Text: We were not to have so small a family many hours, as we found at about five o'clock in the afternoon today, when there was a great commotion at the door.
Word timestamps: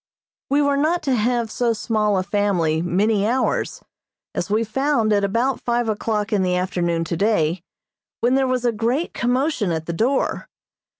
We 0.49 0.63
were 0.63 0.77
not 0.77 1.03
to 1.03 1.13
have 1.13 1.51
so 1.51 1.73
small 1.73 2.17
a 2.17 2.23
family 2.23 2.81
many 2.81 3.27
hours, 3.27 3.83
as 4.33 4.49
we 4.49 4.63
found 4.63 5.13
at 5.13 5.23
about 5.23 5.61
five 5.61 5.87
o'clock 5.87 6.33
in 6.33 6.41
the 6.41 6.55
afternoon 6.55 7.03
today, 7.03 7.61
when 8.19 8.33
there 8.33 8.47
was 8.47 8.65
a 8.65 8.71
great 8.71 9.13
commotion 9.13 9.71
at 9.71 9.85
the 9.85 9.93
door. 9.93 10.49